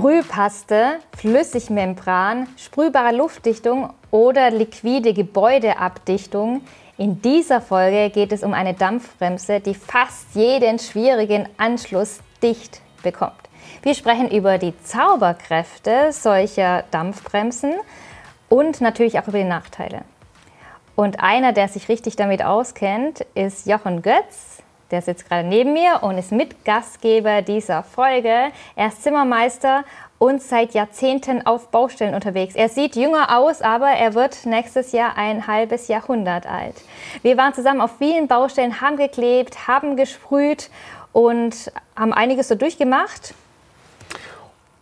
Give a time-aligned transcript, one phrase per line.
[0.00, 6.62] Sprühpaste, Flüssigmembran, sprühbare Luftdichtung oder liquide Gebäudeabdichtung.
[6.96, 13.34] In dieser Folge geht es um eine Dampfbremse, die fast jeden schwierigen Anschluss dicht bekommt.
[13.82, 17.74] Wir sprechen über die Zauberkräfte solcher Dampfbremsen
[18.48, 20.00] und natürlich auch über die Nachteile.
[20.96, 24.62] Und einer, der sich richtig damit auskennt, ist Jochen Götz.
[24.90, 28.50] Der sitzt gerade neben mir und ist Mitgastgeber dieser Folge.
[28.74, 29.84] Er ist Zimmermeister
[30.18, 32.54] und seit Jahrzehnten auf Baustellen unterwegs.
[32.54, 36.74] Er sieht jünger aus, aber er wird nächstes Jahr ein halbes Jahrhundert alt.
[37.22, 40.70] Wir waren zusammen auf vielen Baustellen, haben geklebt, haben gesprüht
[41.12, 43.34] und haben einiges so durchgemacht.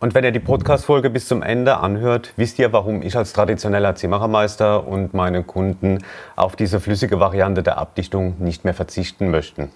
[0.01, 3.95] Und wenn ihr die Podcast-Folge bis zum Ende anhört, wisst ihr, warum ich als traditioneller
[3.95, 5.99] Zimmerermeister und meine Kunden
[6.35, 9.71] auf diese flüssige Variante der Abdichtung nicht mehr verzichten möchten.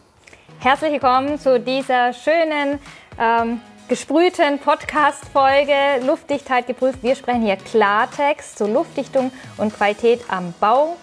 [0.64, 2.80] Herzlich willkommen zu dieser schönen
[3.20, 3.60] ähm,
[3.90, 7.00] gesprühten Podcast-Folge Luftdichtheit geprüft.
[7.04, 10.96] Wir sprechen hier Klartext zur Luftdichtung und Qualität am Bau.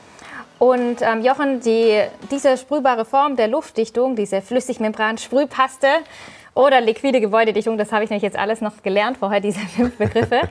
[0.58, 5.88] Und ähm, Jochen, die, diese sprühbare Form der Luftdichtung, diese Flüssigmembran-Sprühpaste,
[6.54, 10.42] oder liquide Gebäudedichtung, das habe ich nämlich jetzt alles noch gelernt vorher, diese fünf Begriffe.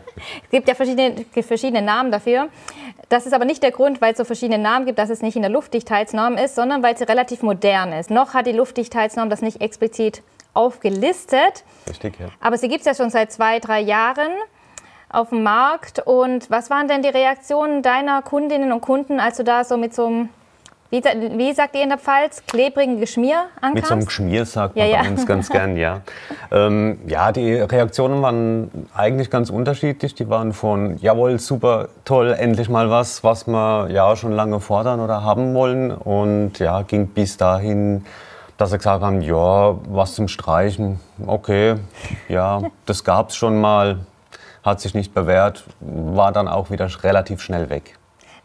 [0.44, 2.50] es gibt ja verschiedene, verschiedene Namen dafür.
[3.10, 5.36] Das ist aber nicht der Grund, weil es so verschiedene Namen gibt, dass es nicht
[5.36, 8.12] in der Luftdichtheitsnorm ist, sondern weil sie relativ modern ist.
[8.12, 10.22] Noch hat die Luftdichtheitsnorm das nicht explizit
[10.54, 11.64] aufgelistet.
[11.90, 12.28] Richtig, ja.
[12.40, 14.32] Aber sie gibt es ja schon seit zwei, drei Jahren
[15.10, 16.00] auf dem Markt.
[16.06, 19.94] Und was waren denn die Reaktionen deiner Kundinnen und Kunden, als du da so mit
[19.94, 20.30] so einem
[20.92, 22.44] wie, wie, sagt ihr in der Pfalz?
[22.48, 23.76] Klebrigen Geschmier ankamst?
[23.76, 25.04] Mit so einem Geschmier sagt man ja, ja.
[25.04, 26.02] bei uns ganz gern, ja.
[26.52, 30.16] ähm, ja, die Reaktionen waren eigentlich ganz unterschiedlich.
[30.16, 35.00] Die waren von, jawohl, super, toll, endlich mal was, was wir ja schon lange fordern
[35.00, 35.92] oder haben wollen.
[35.92, 38.04] Und ja, ging bis dahin,
[38.58, 41.76] dass sie gesagt haben, ja, was zum Streichen, okay,
[42.30, 44.00] ja, das gab es schon mal,
[44.64, 47.99] hat sich nicht bewährt, war dann auch wieder relativ schnell weg.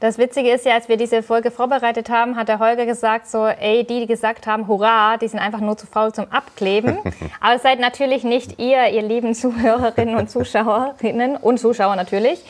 [0.05, 3.47] Das Witzige ist ja, als wir diese Folge vorbereitet haben, hat der Holger gesagt, so,
[3.47, 6.99] ey, die, die gesagt haben, hurra, die sind einfach nur zu faul zum Abkleben.
[7.41, 12.45] Aber seid natürlich nicht ihr, ihr lieben Zuhörerinnen und Zuschauerinnen und Zuschauer natürlich.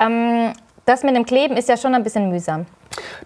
[0.00, 0.54] Ähm,
[0.86, 2.64] das mit dem Kleben ist ja schon ein bisschen mühsam.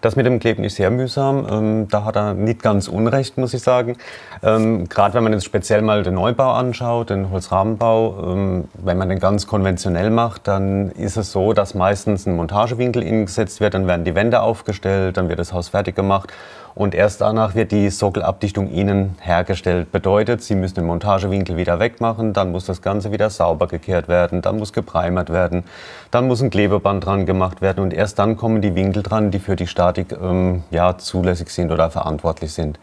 [0.01, 1.47] Das mit dem Kleben ist sehr mühsam.
[1.49, 3.97] Ähm, da hat er nicht ganz unrecht, muss ich sagen.
[4.43, 9.09] Ähm, Gerade wenn man jetzt speziell mal den Neubau anschaut, den Holzrahmenbau, ähm, wenn man
[9.09, 13.73] den ganz konventionell macht, dann ist es so, dass meistens ein Montagewinkel innen gesetzt wird,
[13.73, 16.31] dann werden die Wände aufgestellt, dann wird das Haus fertig gemacht
[16.75, 19.91] und erst danach wird die Sockelabdichtung innen hergestellt.
[19.91, 24.41] Bedeutet, Sie müssen den Montagewinkel wieder wegmachen, dann muss das Ganze wieder sauber gekehrt werden,
[24.41, 25.63] dann muss gepreimert werden,
[26.11, 29.39] dann muss ein Klebeband dran gemacht werden und erst dann kommen die Winkel dran, die
[29.39, 32.79] für die Statik ähm, ja, zulässig sind oder verantwortlich sind.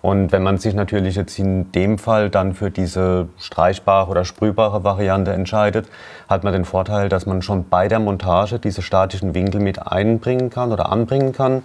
[0.00, 4.84] Und wenn man sich natürlich jetzt in dem Fall dann für diese streichbare oder sprühbare
[4.84, 5.88] Variante entscheidet,
[6.28, 10.50] hat man den Vorteil, dass man schon bei der Montage diese statischen Winkel mit einbringen
[10.50, 11.62] kann oder anbringen kann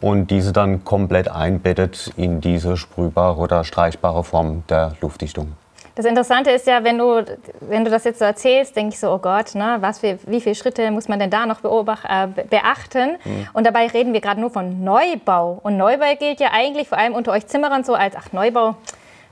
[0.00, 5.52] und diese dann komplett einbettet in diese sprühbare oder streichbare Form der Luftdichtung.
[5.96, 7.24] Das Interessante ist ja, wenn du,
[7.60, 10.40] wenn du das jetzt so erzählst, denke ich so, oh Gott, ne, was für, wie
[10.40, 13.12] viele Schritte muss man denn da noch äh, beachten?
[13.24, 13.48] Mhm.
[13.52, 15.60] Und dabei reden wir gerade nur von Neubau.
[15.62, 18.74] Und Neubau gilt ja eigentlich vor allem unter euch Zimmerern so als, ach, Neubau,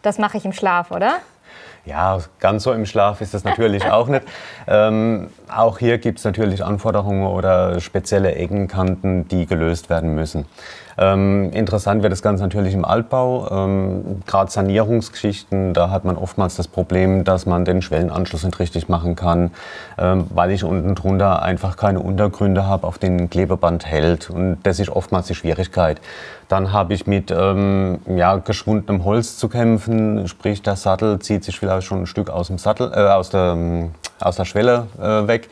[0.03, 1.15] das mache ich im Schlaf, oder?
[1.85, 4.23] Ja, ganz so im Schlaf ist das natürlich auch nicht.
[4.69, 10.47] Ähm, auch hier gibt es natürlich Anforderungen oder spezielle Eckenkanten, die gelöst werden müssen.
[10.99, 13.49] Ähm, interessant wird das Ganze natürlich im Altbau.
[13.51, 18.89] Ähm, Gerade Sanierungsgeschichten, da hat man oftmals das Problem, dass man den Schwellenanschluss nicht richtig
[18.89, 19.51] machen kann,
[19.99, 24.31] ähm, weil ich unten drunter einfach keine Untergründe habe, auf denen Klebeband hält.
[24.31, 26.01] Und das ist oftmals die Schwierigkeit.
[26.49, 31.59] Dann habe ich mit ähm, ja, geschwundenem Holz zu kämpfen, sprich der Sattel zieht sich
[31.59, 33.57] vielleicht schon ein Stück aus dem Sattel, äh, aus, der,
[34.21, 35.49] aus der Schwelle äh, weg.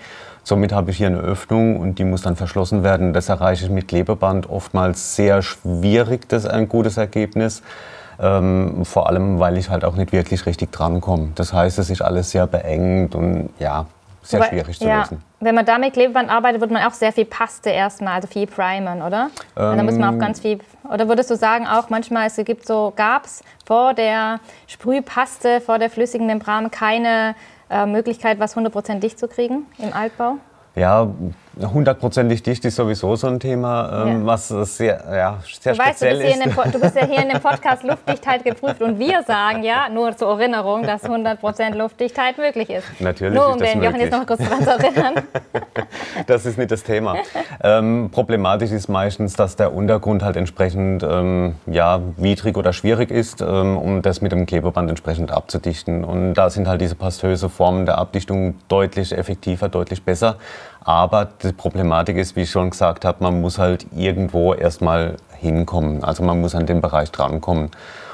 [0.50, 3.12] Somit habe ich hier eine Öffnung und die muss dann verschlossen werden.
[3.12, 7.62] Das erreiche ich mit Klebeband oftmals sehr schwierig, das ist ein gutes Ergebnis.
[8.18, 11.28] Ähm, vor allem, weil ich halt auch nicht wirklich richtig drankomme.
[11.36, 13.86] Das heißt, es ist alles sehr beengt und ja,
[14.22, 15.22] sehr Aber, schwierig zu ja, lösen.
[15.38, 18.48] Wenn man da mit Klebeband arbeitet, wird man auch sehr viel Paste erstmal, also viel
[18.48, 19.30] primern, oder?
[19.56, 20.58] Ähm, und dann muss man auch ähm, ganz viel.
[20.92, 25.78] Oder würdest du sagen, auch manchmal, es gibt so, gab es vor der Sprühpaste, vor
[25.78, 27.36] der flüssigen Membran keine
[27.70, 30.36] äh, Möglichkeit, was 100% dicht zu kriegen im Altbau?
[30.74, 31.08] Ja,
[31.62, 34.26] Hundertprozentig dicht ist sowieso so ein Thema, ähm, ja.
[34.26, 36.56] was sehr, ja, sehr du speziell weißt, du ist.
[36.56, 40.16] Dem, du bist ja hier in dem Podcast Luftdichtheit geprüft und wir sagen ja, nur
[40.16, 42.86] zur Erinnerung, dass 100% Luftdichtheit möglich ist.
[43.00, 45.14] Natürlich nur, um ist das den Jochen jetzt noch kurz daran zu erinnern.
[46.26, 47.16] das ist nicht das Thema.
[47.62, 53.42] ähm, problematisch ist meistens, dass der Untergrund halt entsprechend ähm, ja, widrig oder schwierig ist,
[53.42, 56.04] ähm, um das mit dem Klebeband entsprechend abzudichten.
[56.04, 60.36] Und da sind halt diese pastöse Formen der Abdichtung deutlich effektiver, deutlich besser.
[60.82, 66.04] Aber die Problematik ist, wie ich schon gesagt habe, man muss halt irgendwo erstmal hinkommen.
[66.04, 67.70] Also man muss an den Bereich drankommen.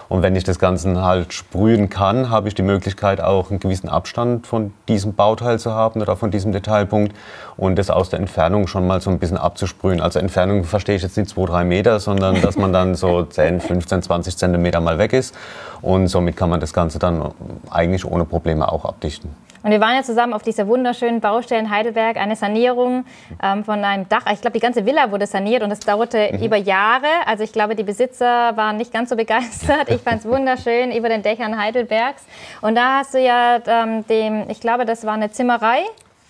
[0.09, 3.89] Und wenn ich das Ganze halt sprühen kann, habe ich die Möglichkeit, auch einen gewissen
[3.89, 7.13] Abstand von diesem Bauteil zu haben oder von diesem Detailpunkt
[7.57, 10.01] und das aus der Entfernung schon mal so ein bisschen abzusprühen.
[10.01, 13.61] Also Entfernung verstehe ich jetzt nicht 2, 3 Meter, sondern dass man dann so 10,
[13.61, 15.35] 15, 20 Zentimeter mal weg ist.
[15.83, 17.33] Und somit kann man das Ganze dann
[17.71, 19.31] eigentlich ohne Probleme auch abdichten.
[19.67, 23.05] Und wir waren ja zusammen auf dieser wunderschönen Baustelle in Heidelberg, eine Sanierung
[23.43, 24.23] ähm, von einem Dach.
[24.33, 26.39] Ich glaube, die ganze Villa wurde saniert und es dauerte mhm.
[26.45, 27.09] über Jahre.
[27.27, 29.89] Also ich glaube, die Besitzer waren nicht ganz so begeistert.
[29.89, 32.23] Ich fand es wunderschön über den Dächern Heidelbergs.
[32.61, 35.81] Und da hast du ja ähm, dem, ich glaube, das war eine Zimmerei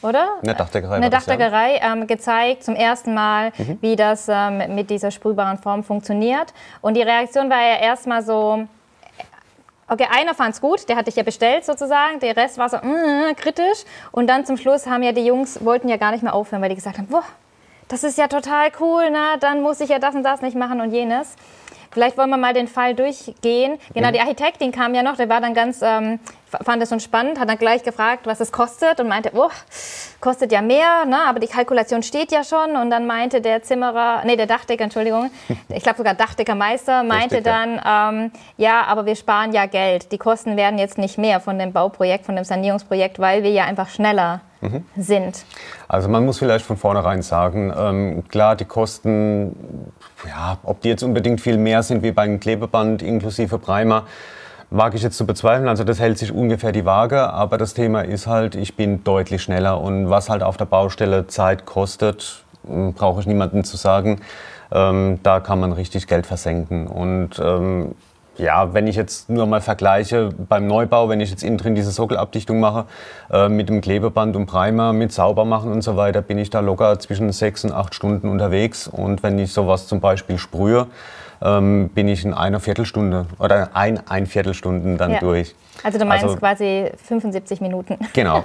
[0.01, 0.37] oder?
[0.43, 0.97] Eine Dachdeckerei.
[0.97, 3.77] Eine Dachdeckerei ähm, gezeigt, zum ersten Mal, mhm.
[3.83, 6.55] wie das ähm, mit dieser sprühbaren Form funktioniert.
[6.81, 8.67] Und die Reaktion war ja erstmal so,
[9.89, 12.77] Okay, einer fand es gut, der hatte ich ja bestellt sozusagen, der Rest war so
[12.79, 13.85] mm, kritisch.
[14.11, 16.71] Und dann zum Schluss haben ja die Jungs, wollten ja gar nicht mehr aufhören, weil
[16.71, 17.23] die gesagt haben, boah,
[17.87, 20.81] das ist ja total cool, na, dann muss ich ja das und das nicht machen
[20.81, 21.37] und jenes.
[21.93, 23.79] Vielleicht wollen wir mal den Fall durchgehen.
[23.95, 27.41] Genau, die Architektin kam ja noch, der war dann ganz, ähm, fand es so spannend,
[27.41, 29.51] hat dann gleich gefragt, was es kostet und meinte, oh,
[30.21, 31.19] kostet ja mehr, ne?
[31.27, 32.77] aber die Kalkulation steht ja schon.
[32.77, 35.31] Und dann meinte der Zimmerer, nee, der Dachdecker, Entschuldigung,
[35.69, 40.13] ich glaube sogar Dachdeckermeister, meinte dann, ähm, ja, aber wir sparen ja Geld.
[40.13, 43.65] Die Kosten werden jetzt nicht mehr von dem Bauprojekt, von dem Sanierungsprojekt, weil wir ja
[43.65, 44.85] einfach schneller mhm.
[44.97, 45.45] sind.
[45.89, 49.93] Also man muss vielleicht von vornherein sagen, ähm, klar, die Kosten,
[50.27, 54.05] ja, ob die jetzt unbedingt viel mehr sind wie beim Klebeband inklusive Primer,
[54.71, 55.69] wage ich jetzt zu bezweifeln.
[55.69, 59.43] Also das hält sich ungefähr die Waage, aber das Thema ist halt, ich bin deutlich
[59.43, 64.21] schneller und was halt auf der Baustelle Zeit kostet, hm, brauche ich niemandem zu sagen.
[64.73, 66.89] Ähm, da kann man richtig Geld versenken.
[66.89, 67.95] Und ähm,
[68.39, 71.91] ja, wenn ich jetzt nur mal vergleiche beim Neubau, wenn ich jetzt innen drin diese
[71.91, 72.87] Sockelabdichtung mache,
[73.31, 76.99] äh, mit dem Klebeband und Primer, mit Saubermachen und so weiter, bin ich da locker
[76.99, 78.89] zwischen sechs und acht Stunden unterwegs.
[78.89, 80.87] Und wenn ich sowas zum Beispiel sprühe,
[81.43, 85.19] ähm, bin ich in einer Viertelstunde oder ein, ein Viertelstunden dann ja.
[85.19, 85.55] durch.
[85.83, 87.99] Also du meinst also, quasi 75 Minuten.
[88.13, 88.45] Genau.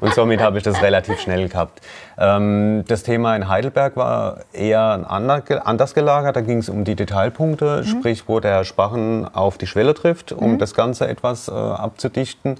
[0.00, 1.80] Und somit habe ich das relativ schnell gehabt.
[2.18, 6.34] Ähm, das Thema in Heidelberg war eher anders gelagert.
[6.34, 7.86] Da ging es um die Detailpunkte, mhm.
[7.86, 10.58] sprich wo der Spachen auf die Schwelle trifft, um mhm.
[10.58, 12.56] das Ganze etwas äh, abzudichten.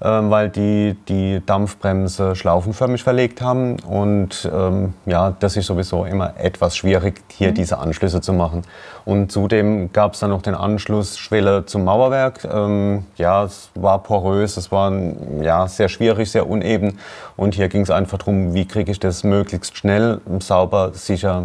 [0.00, 3.80] Ähm, weil die die Dampfbremse schlaufenförmig verlegt haben.
[3.80, 7.54] Und ähm, ja, das ist sowieso immer etwas schwierig, hier mhm.
[7.54, 8.62] diese Anschlüsse zu machen.
[9.08, 12.44] Und zudem gab es dann noch den Anschluss Schwelle zum Mauerwerk.
[12.44, 14.92] Ähm, ja, es war porös, es war
[15.40, 16.98] ja, sehr schwierig, sehr uneben.
[17.34, 21.44] Und hier ging es einfach darum, wie kriege ich das möglichst schnell, sauber, sicher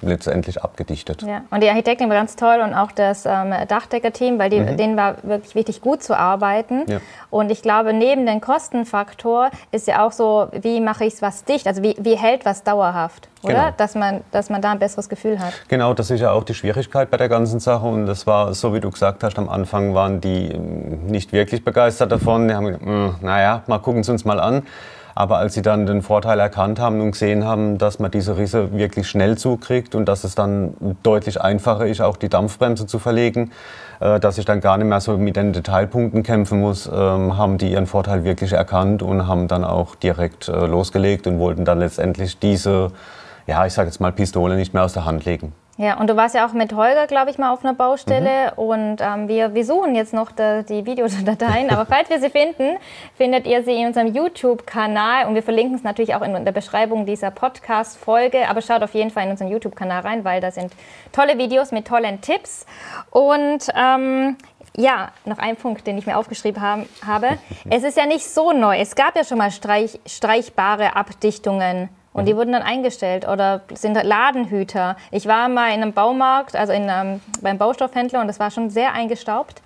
[0.00, 1.20] letztendlich abgedichtet.
[1.20, 1.42] Ja.
[1.50, 4.78] Und die Architektin war ganz toll und auch das ähm, Dachdeckerteam, weil die, mhm.
[4.78, 6.84] denen war wirklich wichtig, gut zu arbeiten.
[6.86, 7.00] Ja.
[7.28, 11.44] Und ich glaube, neben dem Kostenfaktor ist ja auch so, wie mache ich es was
[11.44, 11.66] dicht?
[11.66, 13.28] Also wie, wie hält was dauerhaft?
[13.42, 13.54] Oder?
[13.54, 13.70] Genau.
[13.76, 15.52] Dass, man, dass man da ein besseres Gefühl hat.
[15.68, 16.77] Genau, das ist ja auch die Schwierigkeit
[17.10, 17.86] bei der ganzen Sache.
[17.86, 21.64] Und das war, so wie du gesagt hast, am Anfang waren die ähm, nicht wirklich
[21.64, 22.48] begeistert davon.
[22.48, 24.62] Die haben gesagt, hm, naja, mal gucken Sie uns mal an.
[25.18, 28.72] Aber als sie dann den Vorteil erkannt haben und gesehen haben, dass man diese Risse
[28.78, 33.50] wirklich schnell zukriegt und dass es dann deutlich einfacher ist, auch die Dampfbremse zu verlegen,
[33.98, 37.58] äh, dass ich dann gar nicht mehr so mit den Detailpunkten kämpfen muss, ähm, haben
[37.58, 41.80] die ihren Vorteil wirklich erkannt und haben dann auch direkt äh, losgelegt und wollten dann
[41.80, 42.92] letztendlich diese,
[43.48, 45.52] ja, ich sage jetzt mal Pistole nicht mehr aus der Hand legen.
[45.80, 48.52] Ja, und du warst ja auch mit Holger, glaube ich, mal auf einer Baustelle.
[48.56, 48.62] Mhm.
[48.62, 51.70] Und ähm, wir, wir suchen jetzt noch die, die Videodateien.
[51.70, 52.78] Aber falls wir sie finden,
[53.16, 55.28] findet ihr sie in unserem YouTube-Kanal.
[55.28, 58.48] Und wir verlinken es natürlich auch in der Beschreibung dieser Podcast-Folge.
[58.48, 60.72] Aber schaut auf jeden Fall in unseren YouTube-Kanal rein, weil da sind
[61.12, 62.66] tolle Videos mit tollen Tipps.
[63.10, 64.36] Und ähm,
[64.76, 67.38] ja, noch ein Punkt, den ich mir aufgeschrieben haben, habe.
[67.70, 68.78] Es ist ja nicht so neu.
[68.78, 72.38] Es gab ja schon mal streich, streichbare Abdichtungen und die mhm.
[72.38, 74.96] wurden dann eingestellt oder sind Ladenhüter.
[75.10, 78.70] Ich war mal in einem Baumarkt, also in einem, beim Baustoffhändler und das war schon
[78.70, 79.62] sehr eingestaubt.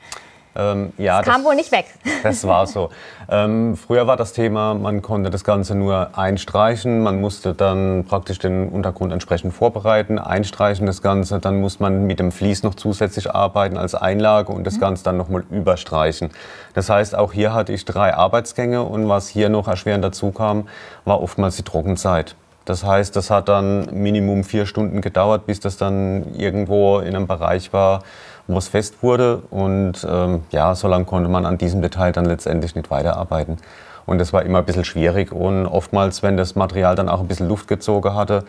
[0.55, 1.87] Ähm, ja, das kam das, wohl nicht weg.
[2.23, 2.91] Das war so.
[3.29, 7.03] Ähm, früher war das Thema, man konnte das Ganze nur einstreichen.
[7.03, 11.41] Man musste dann praktisch den Untergrund entsprechend vorbereiten, einstreichen das Ganze.
[11.41, 14.81] Dann muss man mit dem Vlies noch zusätzlich arbeiten als Einlage und das mhm.
[14.81, 16.31] Ganze dann nochmal überstreichen.
[16.75, 20.69] Das heißt, auch hier hatte ich drei Arbeitsgänge und was hier noch erschwerend dazu kam,
[21.05, 22.37] war oftmals die Trockenzeit.
[22.65, 27.27] Das heißt, das hat dann Minimum vier Stunden gedauert, bis das dann irgendwo in einem
[27.27, 28.03] Bereich war,
[28.47, 29.43] wo es fest wurde.
[29.51, 33.59] Und ähm, ja, so lange konnte man an diesem Detail dann letztendlich nicht weiterarbeiten.
[34.07, 35.33] Und das war immer ein bisschen schwierig.
[35.33, 38.45] Und oftmals, wenn das Material dann auch ein bisschen Luft gezogen hatte,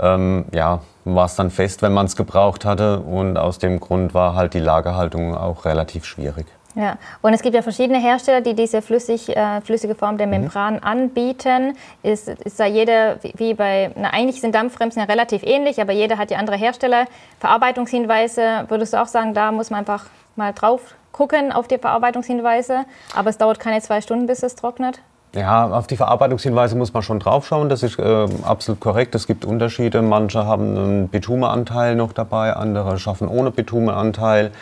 [0.00, 3.00] ähm, ja, war es dann fest, wenn man es gebraucht hatte.
[3.00, 6.46] Und aus dem Grund war halt die Lagerhaltung auch relativ schwierig.
[6.76, 10.32] Ja, und es gibt ja verschiedene Hersteller, die diese flüssig, äh, flüssige Form der mhm.
[10.32, 10.84] Membran mhm.
[10.84, 11.76] anbieten.
[12.02, 16.18] Ist, ist da jeder, wie bei, na, eigentlich sind Dampfbremsen ja relativ ähnlich, aber jeder
[16.18, 17.06] hat ja andere Hersteller.
[17.38, 22.84] Verarbeitungshinweise, würdest du auch sagen, da muss man einfach mal drauf gucken auf die Verarbeitungshinweise,
[23.14, 25.00] aber es dauert keine zwei Stunden, bis es trocknet?
[25.34, 27.68] Ja, auf die Verarbeitungshinweise muss man schon drauf schauen.
[27.68, 29.16] Das ist äh, absolut korrekt.
[29.16, 30.00] Es gibt Unterschiede.
[30.00, 34.52] Manche haben einen Bitumenanteil noch dabei, andere schaffen ohne Bitumenanteil.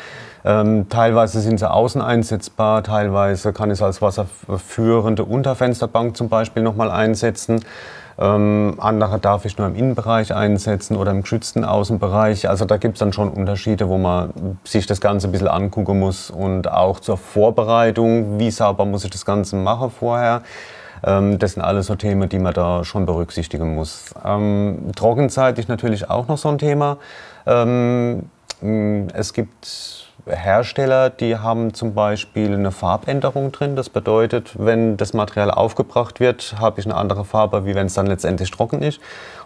[0.45, 6.63] Ähm, teilweise sind sie außen einsetzbar, teilweise kann ich es als wasserführende Unterfensterbank zum Beispiel
[6.63, 7.65] nochmal einsetzen.
[8.19, 12.49] Ähm, andere darf ich nur im Innenbereich einsetzen oder im geschützten Außenbereich.
[12.49, 15.99] Also da gibt es dann schon Unterschiede, wo man sich das Ganze ein bisschen angucken
[15.99, 20.43] muss und auch zur Vorbereitung, wie sauber muss ich das Ganze machen vorher.
[21.05, 24.15] Ähm, das sind alles so Themen, die man da schon berücksichtigen muss.
[24.25, 26.99] Ähm, Trockenzeit ist natürlich auch noch so ein Thema.
[27.47, 28.25] Ähm,
[29.15, 33.75] es gibt Hersteller, die haben zum Beispiel eine Farbänderung drin.
[33.75, 37.95] Das bedeutet, wenn das Material aufgebracht wird, habe ich eine andere Farbe, wie wenn es
[37.95, 39.01] dann letztendlich trocken ist.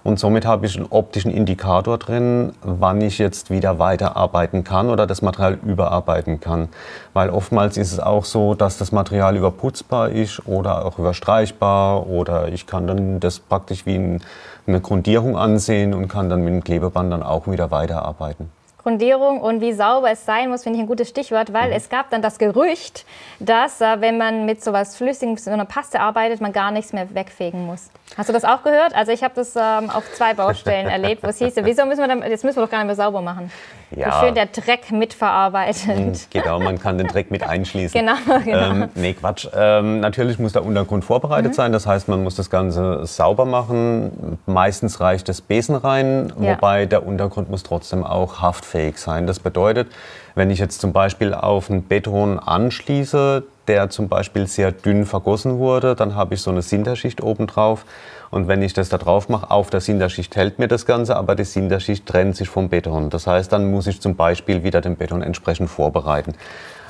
[0.05, 5.07] Und somit habe ich einen optischen Indikator drin, wann ich jetzt wieder weiterarbeiten kann oder
[5.07, 6.69] das Material überarbeiten kann.
[7.15, 12.49] Weil oftmals ist es auch so, dass das Material überputzbar ist oder auch überstreichbar oder
[12.49, 14.21] ich kann dann das praktisch wie
[14.67, 18.56] eine Grundierung ansehen und kann dann mit dem Klebeband dann auch wieder weiterarbeiten.
[18.87, 21.77] Grundierung und wie sauber es sein muss, finde ich ein gutes Stichwort, weil mhm.
[21.77, 23.05] es gab dann das Gerücht,
[23.41, 26.93] dass äh, wenn man mit sowas Flüssigem, mit so einer Paste arbeitet, man gar nichts
[26.93, 27.91] mehr wegfegen muss.
[28.17, 28.95] Hast du das auch gehört?
[28.95, 32.07] Also ich habe das ähm, auf zwei Baustellen erlebt, wo es hieß, wieso müssen wir
[32.07, 33.51] dann, jetzt müssen wir doch gar nicht mehr sauber machen.
[33.91, 34.07] Ja.
[34.07, 35.87] Wie schön der Dreck mitverarbeitet.
[35.89, 37.99] Mhm, genau, man kann den Dreck mit einschließen.
[37.99, 38.15] genau,
[38.45, 38.71] genau.
[38.71, 39.49] Ähm, nee, Quatsch.
[39.53, 41.57] Ähm, natürlich muss der Untergrund vorbereitet mhm.
[41.57, 41.73] sein.
[41.73, 44.39] Das heißt, man muss das Ganze sauber machen.
[44.47, 46.55] Meistens reicht das Besen rein, ja.
[46.55, 49.27] wobei der Untergrund muss trotzdem auch haftfähig sein.
[49.27, 49.89] Das bedeutet,
[50.35, 55.59] wenn ich jetzt zum Beispiel auf einen Beton anschließe, der zum Beispiel sehr dünn vergossen
[55.59, 57.85] wurde, dann habe ich so eine Sinterschicht oben drauf.
[58.31, 61.35] Und wenn ich das da drauf mache, auf der Sinterschicht hält mir das Ganze, aber
[61.35, 63.11] die Sinterschicht trennt sich vom Beton.
[63.11, 66.35] Das heißt, dann muss ich zum Beispiel wieder den Beton entsprechend vorbereiten.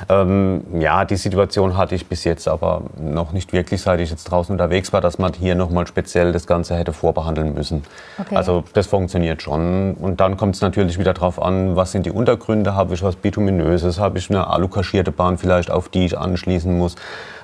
[0.08, 4.24] Ähm, ja, die Situation hatte ich bis jetzt aber noch nicht wirklich, seit ich jetzt
[4.24, 7.82] draußen unterwegs war, dass man hier nochmal speziell das Ganze hätte vorbehandeln müssen.
[8.18, 8.36] Okay.
[8.36, 9.94] Also das funktioniert schon.
[9.94, 13.16] Und dann kommt es natürlich wieder darauf an, was sind die Untergründe, habe ich was
[13.16, 16.96] Bituminöses, habe ich eine alukaschierte Bahn vielleicht, auf die ich anschließen muss.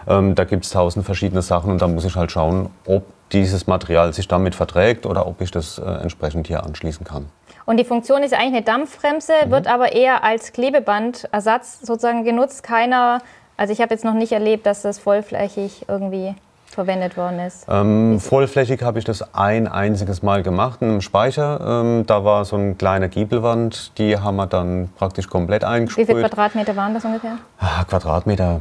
[0.07, 3.67] Ähm, da gibt es tausend verschiedene Sachen und da muss ich halt schauen, ob dieses
[3.67, 7.27] Material sich damit verträgt oder ob ich das äh, entsprechend hier anschließen kann.
[7.65, 9.51] Und die Funktion ist eigentlich eine Dampfbremse, mhm.
[9.51, 12.63] wird aber eher als Klebebandersatz sozusagen genutzt.
[12.63, 13.21] Keiner,
[13.57, 16.35] also ich habe jetzt noch nicht erlebt, dass das vollflächig irgendwie
[16.73, 17.67] verwendet worden ist?
[17.69, 21.61] Ähm, vollflächig habe ich das ein einziges Mal gemacht in einem Speicher.
[21.85, 26.09] Ähm, da war so eine kleine Giebelwand, die haben wir dann praktisch komplett eingesprüht.
[26.09, 27.39] Wie viele Quadratmeter waren das ungefähr?
[27.59, 28.61] Ah, Quadratmeter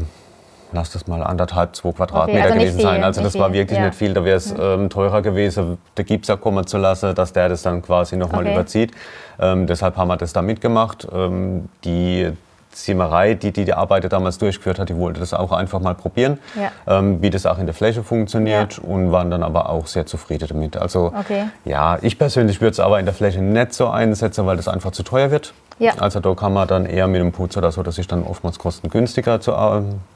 [0.72, 3.04] lass das mal anderthalb, zwei Quadratmeter okay, also gewesen viel, sein.
[3.04, 3.86] Also das war wirklich ja.
[3.86, 4.14] nicht viel.
[4.14, 7.82] Da wäre es ähm, teurer gewesen, der Gipser kommen zu lassen, dass der das dann
[7.82, 8.54] quasi nochmal okay.
[8.54, 8.92] überzieht.
[9.40, 11.08] Ähm, deshalb haben wir das da mitgemacht.
[11.14, 12.32] Ähm, die
[12.72, 16.40] Zimmerei, die, die die Arbeit damals durchgeführt hat, die wollte das auch einfach mal probieren,
[16.56, 16.72] ja.
[16.88, 18.84] ähm, wie das auch in der Fläche funktioniert ja.
[18.84, 20.78] und waren dann aber auch sehr zufrieden damit.
[20.78, 21.46] Also okay.
[21.66, 24.92] ja, ich persönlich würde es aber in der Fläche nicht so einsetzen, weil das einfach
[24.92, 25.54] zu teuer wird.
[25.80, 25.94] Ja.
[26.00, 28.60] Also da kann man dann eher mit dem Putz oder so, dass sich dann oftmals
[28.60, 29.52] kostengünstiger zu,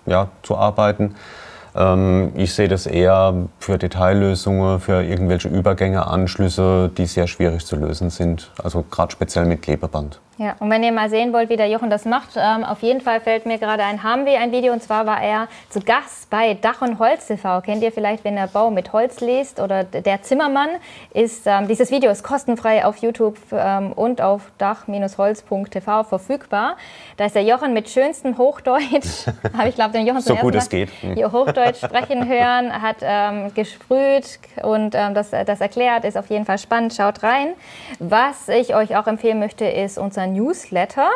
[0.05, 1.15] ja, zu arbeiten.
[1.75, 7.75] Ähm, ich sehe das eher für Detaillösungen, für irgendwelche Übergänge, Anschlüsse, die sehr schwierig zu
[7.75, 8.51] lösen sind.
[8.63, 10.19] Also gerade speziell mit Klebeband.
[10.37, 12.99] Ja, und wenn ihr mal sehen wollt, wie der Jochen das macht, ähm, auf jeden
[12.99, 16.29] Fall fällt mir gerade ein, haben wir ein Video und zwar war er zu Gast
[16.29, 17.61] bei Dach und Holz TV.
[17.61, 20.67] Kennt ihr vielleicht, wenn ihr Bau mit Holz liest oder der Zimmermann
[21.13, 26.75] ist, ähm, dieses Video ist kostenfrei auf YouTube ähm, und auf dach-holz.tv verfügbar.
[27.15, 29.27] Da ist der Jochen mit schönstem Hochdeutsch,
[29.57, 30.89] habe ich glaube den Jochen so gut es geht.
[30.89, 36.43] Hier Hochdeutsch sprechen hören, hat ähm, gesprüht und ähm, das, das erklärt, ist auf jeden
[36.43, 37.53] Fall spannend, schaut rein.
[37.99, 41.09] Was ich euch auch empfehlen möchte, ist unser unser Newsletter.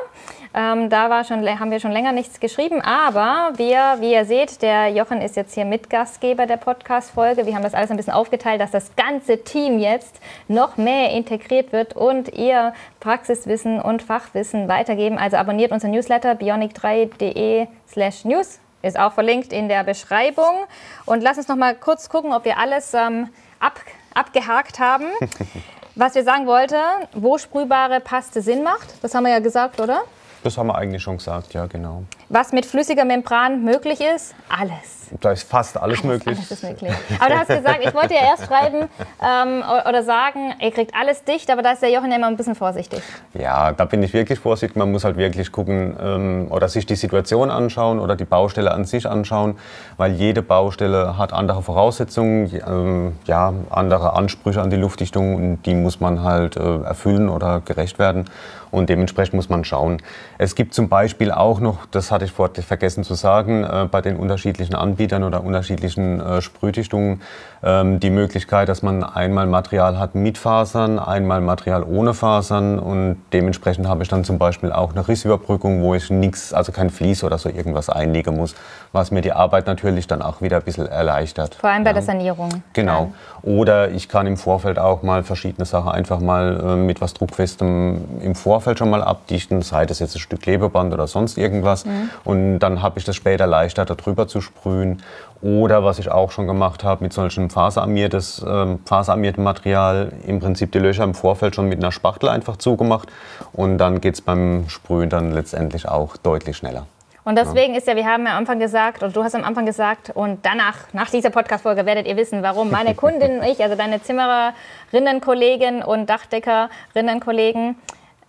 [0.53, 4.61] Ähm, da war schon, haben wir schon länger nichts geschrieben, aber wir, wie ihr seht,
[4.61, 7.45] der Jochen ist jetzt hier Mitgastgeber der Podcast-Folge.
[7.45, 11.71] Wir haben das alles ein bisschen aufgeteilt, dass das ganze Team jetzt noch mehr integriert
[11.71, 15.17] wird und ihr Praxiswissen und Fachwissen weitergeben.
[15.17, 18.59] Also abonniert unser Newsletter bionic3.de slash news.
[18.81, 20.65] Ist auch verlinkt in der Beschreibung.
[21.05, 23.27] Und lass uns noch mal kurz gucken, ob wir alles ähm,
[23.59, 23.79] ab
[24.15, 25.05] abgehakt haben.
[26.01, 26.77] Was wir sagen wollten,
[27.11, 30.03] wo sprühbare Paste Sinn macht, das haben wir ja gesagt, oder?
[30.43, 32.03] Das haben wir eigentlich schon gesagt, ja, genau.
[32.29, 34.33] Was mit flüssiger Membran möglich ist?
[34.47, 34.98] Alles.
[35.21, 36.37] Da ist fast alles, alles möglich.
[36.37, 36.91] Alles ist möglich.
[37.19, 38.89] Aber du hast gesagt, ich wollte ja erst schreiben
[39.23, 42.37] ähm, oder sagen, ihr kriegt alles dicht, aber da ist der Jochen ja immer ein
[42.37, 43.01] bisschen vorsichtig.
[43.33, 44.77] Ja, da bin ich wirklich vorsichtig.
[44.77, 48.85] Man muss halt wirklich gucken ähm, oder sich die Situation anschauen oder die Baustelle an
[48.85, 49.57] sich anschauen,
[49.97, 55.73] weil jede Baustelle hat andere Voraussetzungen, ähm, ja, andere Ansprüche an die Luftdichtung und die
[55.73, 58.25] muss man halt äh, erfüllen oder gerecht werden.
[58.71, 59.99] Und dementsprechend muss man schauen.
[60.37, 64.01] Es gibt zum Beispiel auch noch, das hatte ich vorher vergessen zu sagen, äh, bei
[64.01, 67.21] den unterschiedlichen Anbietern oder unterschiedlichen äh, Sprühdichtungen
[67.63, 73.17] ähm, die Möglichkeit, dass man einmal Material hat mit Fasern, einmal Material ohne Fasern und
[73.31, 77.23] dementsprechend habe ich dann zum Beispiel auch eine Rissüberbrückung, wo ich nichts, also kein Vlies
[77.23, 78.55] oder so irgendwas einlegen muss,
[78.91, 81.55] was mir die Arbeit natürlich dann auch wieder ein bisschen erleichtert.
[81.55, 81.93] Vor allem bei ja.
[81.93, 82.63] der Sanierung.
[82.73, 83.11] Genau.
[83.41, 88.21] Oder ich kann im Vorfeld auch mal verschiedene Sachen einfach mal äh, mit was Druckfestem
[88.21, 91.85] im Vorfeld schon mal abdichten, sei das jetzt ein Stück Klebeband oder sonst irgendwas.
[91.85, 92.09] Mhm.
[92.23, 95.01] Und dann habe ich das später leichter darüber zu sprühen.
[95.41, 100.71] Oder was ich auch schon gemacht habe, mit solchem faserarmiertes, äh, faserarmiertem Material, im Prinzip
[100.73, 103.09] die Löcher im Vorfeld schon mit einer Spachtel einfach zugemacht.
[103.53, 106.87] Und dann geht es beim Sprühen dann letztendlich auch deutlich schneller.
[107.23, 109.65] Und deswegen ist ja, wir haben ja am Anfang gesagt, oder du hast am Anfang
[109.65, 113.75] gesagt, und danach, nach dieser Podcast-Folge werdet ihr wissen, warum meine Kundin und ich, also
[113.75, 117.75] deine Zimmererinnenkollegin und Dachdeckerinnenkollegen,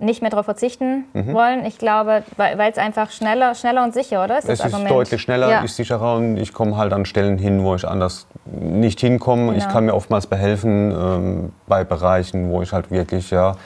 [0.01, 1.35] nicht mehr darauf verzichten mhm.
[1.35, 1.67] wollen.
[1.67, 4.39] Ich glaube, weil es einfach schneller, schneller und sicher, oder?
[4.39, 5.61] Ist es ist deutlich schneller, ja.
[5.61, 9.53] ist sicherer und ich komme halt an Stellen hin, wo ich anders nicht hinkomme.
[9.53, 9.59] Genau.
[9.59, 13.57] Ich kann mir oftmals behelfen ähm, bei Bereichen, wo ich halt wirklich ja,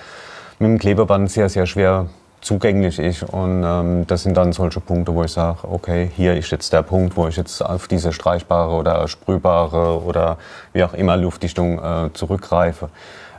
[0.59, 2.07] mit dem Klebeband sehr, sehr schwer
[2.45, 3.23] zugänglich ist.
[3.23, 6.83] Und ähm, das sind dann solche Punkte, wo ich sage, okay, hier ist jetzt der
[6.83, 10.37] Punkt, wo ich jetzt auf diese streichbare oder sprühbare oder
[10.73, 12.91] wie auch immer Luftdichtung äh, zurückgreife.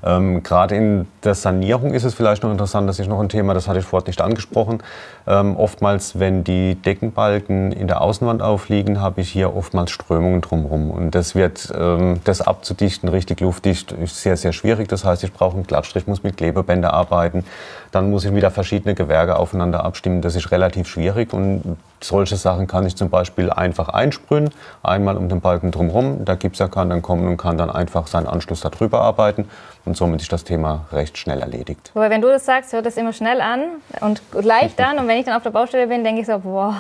[0.03, 3.53] Ähm, Gerade in der Sanierung ist es vielleicht noch interessant, das ist noch ein Thema,
[3.53, 4.83] das hatte ich vorhin nicht angesprochen.
[5.27, 10.91] Ähm, oftmals, wenn die Deckenbalken in der Außenwand aufliegen, habe ich hier oftmals Strömungen drumherum.
[10.91, 14.87] Und das wird, ähm, das abzudichten, richtig luftdicht, ist sehr, sehr schwierig.
[14.87, 17.43] Das heißt, ich brauche einen Glattstrich, muss mit Klebebänder arbeiten.
[17.91, 20.21] Dann muss ich wieder verschiedene Gewerke aufeinander abstimmen.
[20.21, 24.49] Das ist relativ schwierig und solche Sachen kann ich zum Beispiel einfach einsprühen,
[24.83, 26.25] einmal um den Balken drumherum.
[26.25, 29.47] Der Gipser kann dann kommen und kann dann einfach seinen Anschluss darüber arbeiten
[29.85, 31.91] und somit ist das Thema recht schnell erledigt.
[31.95, 33.61] Aber wenn du das sagst, hört das immer schnell an
[34.01, 36.75] und leicht an und wenn ich dann auf der Baustelle bin, denke ich so, boah,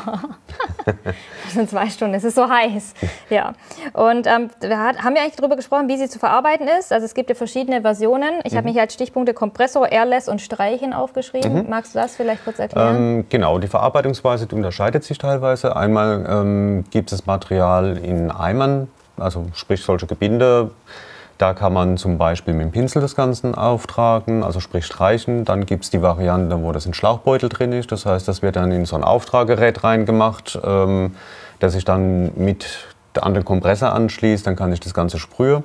[0.85, 2.93] das sind zwei Stunden, es ist so heiß.
[3.29, 3.53] Ja.
[3.93, 6.91] Und ähm, wir haben ja eigentlich darüber gesprochen, wie sie zu verarbeiten ist.
[6.91, 8.39] Also es gibt ja verschiedene Versionen.
[8.43, 8.57] Ich mhm.
[8.57, 11.53] habe hier als Stichpunkte Kompressor, Airless und Streichen aufgeschrieben.
[11.53, 11.69] Mhm.
[11.69, 12.95] Magst du das vielleicht kurz erklären?
[12.95, 15.75] Ähm, genau, die Verarbeitungsweise die unterscheidet sich teilweise.
[15.75, 20.71] Einmal ähm, gibt es Material in Eimern, also sprich solche Gebinde
[21.37, 25.43] da kann man zum Beispiel mit dem Pinsel das Ganze auftragen, also sprich streichen.
[25.43, 27.91] Dann gibt es die Variante, wo das in Schlauchbeutel drin ist.
[27.91, 31.15] Das heißt, das wird dann in so ein Auftraggerät reingemacht, ähm,
[31.59, 32.87] das ich dann mit
[33.19, 34.47] an den Kompressor anschließt.
[34.47, 35.63] Dann kann ich das Ganze sprühen.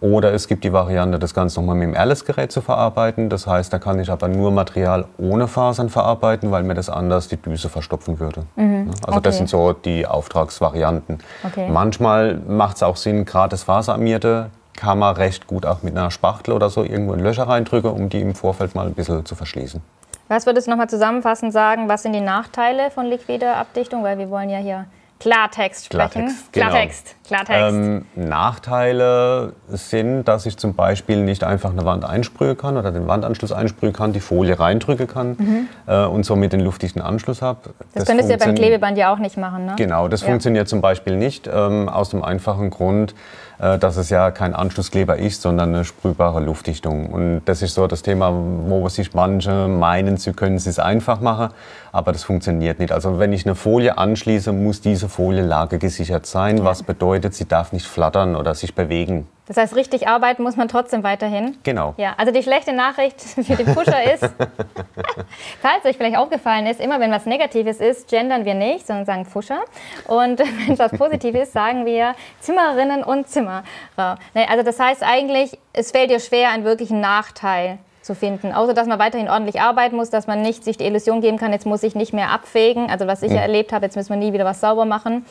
[0.00, 3.30] Oder es gibt die Variante, das Ganze nochmal mit dem Airless-Gerät zu verarbeiten.
[3.30, 7.26] Das heißt, da kann ich aber nur Material ohne Fasern verarbeiten, weil mir das anders
[7.26, 8.44] die Düse verstopfen würde.
[8.54, 8.90] Mhm.
[9.04, 9.20] Also okay.
[9.22, 11.18] das sind so die Auftragsvarianten.
[11.44, 11.68] Okay.
[11.68, 16.12] Manchmal macht es auch Sinn, gerade das Faserarmierte kann man recht gut auch mit einer
[16.12, 19.34] Spachtel oder so irgendwo in Löcher reindrücken, um die im Vorfeld mal ein bisschen zu
[19.34, 19.82] verschließen.
[20.28, 24.04] Was würdest du nochmal zusammenfassend sagen, was sind die Nachteile von liquider Abdichtung?
[24.04, 24.84] Weil wir wollen ja hier
[25.20, 26.26] Klartext sprechen.
[26.26, 26.68] Klartext, genau.
[26.68, 27.16] Klartext.
[27.26, 27.74] Klartext.
[27.74, 33.08] Ähm, Nachteile sind, dass ich zum Beispiel nicht einfach eine Wand einsprühen kann oder den
[33.08, 35.68] Wandanschluss einsprühen kann, die Folie reindrücken kann mhm.
[35.86, 37.58] äh, und somit den luftdichten Anschluss habe.
[37.64, 39.74] Das, das könntest du ja beim Klebeband ja auch nicht machen, ne?
[39.76, 40.28] Genau, das ja.
[40.28, 43.14] funktioniert zum Beispiel nicht, ähm, aus dem einfachen Grund,
[43.58, 47.06] dass es ja kein Anschlusskleber ist, sondern eine sprühbare Luftdichtung.
[47.06, 51.48] Und das ist so das Thema, wo sich manche meinen, sie können es einfach machen,
[51.90, 52.92] aber das funktioniert nicht.
[52.92, 57.72] Also wenn ich eine Folie anschließe, muss diese Folie lagegesichert sein, was bedeutet, sie darf
[57.72, 59.26] nicht flattern oder sich bewegen.
[59.48, 61.56] Das heißt, richtig arbeiten muss man trotzdem weiterhin.
[61.62, 61.94] Genau.
[61.96, 64.22] Ja, also die schlechte Nachricht für den Pusher ist,
[65.62, 69.26] falls euch vielleicht aufgefallen ist, immer wenn was Negatives ist, gendern wir nicht, sondern sagen
[69.26, 69.60] Pusher.
[70.06, 73.62] Und wenn es was Positives ist, sagen wir Zimmerinnen und Zimmerer.
[73.96, 78.52] Also das heißt eigentlich, es fällt dir schwer, einen wirklichen Nachteil zu finden.
[78.52, 81.52] Außer, dass man weiterhin ordentlich arbeiten muss, dass man nicht sich die Illusion geben kann,
[81.52, 82.90] jetzt muss ich nicht mehr abfegen.
[82.90, 83.38] Also was ich mhm.
[83.38, 85.24] erlebt habe, jetzt müssen wir nie wieder was sauber machen.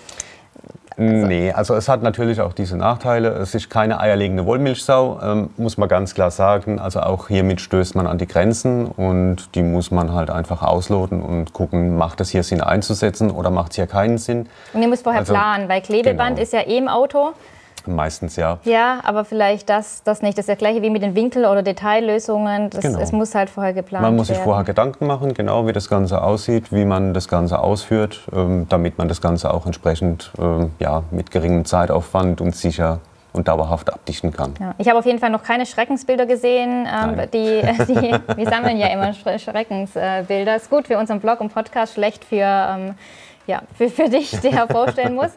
[0.97, 3.29] Also nee, also es hat natürlich auch diese Nachteile.
[3.29, 6.79] Es ist keine eierlegende Wollmilchsau, ähm, muss man ganz klar sagen.
[6.79, 11.21] Also auch hiermit stößt man an die Grenzen und die muss man halt einfach ausloten
[11.21, 14.49] und gucken, macht es hier Sinn einzusetzen oder macht es hier keinen Sinn.
[14.73, 16.41] Und ihr müsst vorher also, planen, weil Klebeband genau.
[16.41, 17.33] ist ja eh im Auto.
[17.95, 18.57] Meistens ja.
[18.63, 20.37] Ja, aber vielleicht das, das nicht.
[20.37, 22.69] Das ist das gleiche wie mit den Winkel- oder Detaillösungen.
[22.69, 22.99] Das, Genau.
[22.99, 24.13] Es muss halt vorher geplant werden.
[24.13, 27.59] Man muss sich vorher Gedanken machen, genau wie das Ganze aussieht, wie man das Ganze
[27.59, 32.99] ausführt, ähm, damit man das Ganze auch entsprechend ähm, ja, mit geringem Zeitaufwand und sicher
[33.33, 34.53] und dauerhaft abdichten kann.
[34.59, 36.87] Ja, ich habe auf jeden Fall noch keine Schreckensbilder gesehen.
[36.87, 40.55] Ähm, die, die, wir sammeln ja immer Schre- Schreckensbilder.
[40.55, 42.95] Ist gut für unseren Blog und Podcast, schlecht für, ähm,
[43.47, 45.31] ja, für, für dich, der vorstellen muss.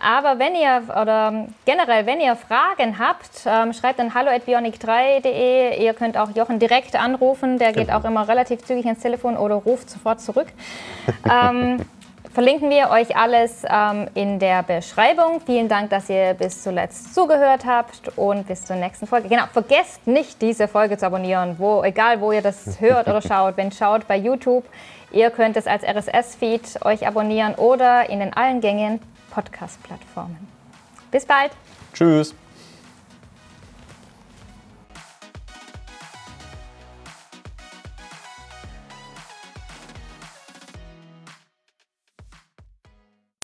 [0.00, 5.82] Aber wenn ihr, oder generell, wenn ihr Fragen habt, ähm, schreibt dann hallo.bionic3.de.
[5.82, 7.58] Ihr könnt auch Jochen direkt anrufen.
[7.58, 7.98] Der geht Genau.
[7.98, 10.48] auch immer relativ zügig ins Telefon oder ruft sofort zurück.
[11.30, 11.78] ähm,
[12.32, 15.40] verlinken wir euch alles ähm, in der Beschreibung.
[15.44, 19.28] Vielen Dank, dass ihr bis zuletzt zugehört habt und bis zur nächsten Folge.
[19.28, 23.56] Genau, vergesst nicht, diese Folge zu abonnieren, wo, egal wo ihr das hört oder schaut.
[23.56, 24.64] Wenn schaut bei YouTube,
[25.14, 29.00] ihr könnt es als RSS-Feed euch abonnieren oder in den allen gängigen
[29.30, 30.48] Podcast-Plattformen.
[31.10, 31.52] Bis bald!
[31.92, 32.34] Tschüss!